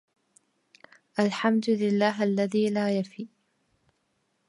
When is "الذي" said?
2.23-2.69